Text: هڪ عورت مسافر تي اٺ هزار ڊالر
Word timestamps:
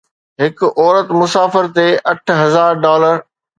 هڪ 0.41 0.57
عورت 0.81 1.07
مسافر 1.21 1.63
تي 1.75 1.87
اٺ 2.11 2.25
هزار 2.41 2.71
ڊالر 2.83 3.15